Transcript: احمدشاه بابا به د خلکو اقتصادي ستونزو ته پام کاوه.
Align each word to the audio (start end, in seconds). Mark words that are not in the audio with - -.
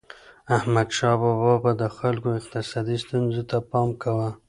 احمدشاه 0.57 1.15
بابا 1.21 1.53
به 1.63 1.71
د 1.81 1.83
خلکو 1.97 2.29
اقتصادي 2.39 2.97
ستونزو 3.03 3.41
ته 3.49 3.57
پام 3.71 3.89
کاوه. 4.01 4.29